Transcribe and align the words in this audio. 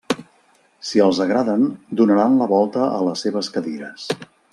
Si 0.91 1.01
els 1.07 1.19
agraden, 1.25 1.67
donaran 1.99 2.39
la 2.39 2.47
volta 2.53 2.87
a 2.95 2.99
les 3.09 3.25
seves 3.27 3.51
cadires. 3.59 4.09